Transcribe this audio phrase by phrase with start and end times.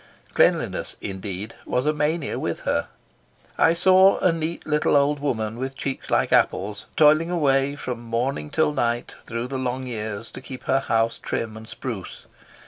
[0.33, 2.87] Cleanliness, indeed, was a mania with her.
[3.55, 8.49] I saw a neat little old woman, with cheeks like apples, toiling away from morning
[8.53, 12.25] to night, through the long years, to keep her house trim and spruce.